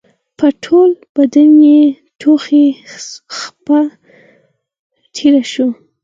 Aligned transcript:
په 0.37 0.47
ټول 0.63 0.89
بدن 1.15 1.51
يې 1.67 1.81
د 1.93 1.95
تودوخې 2.19 2.65
څپه 3.35 3.79
تېره 5.15 5.43
شوه. 5.51 5.69